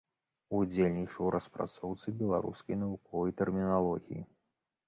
[0.59, 4.21] Удзельнічаў у распрацоўцы беларускай навуковай тэрміналогіі.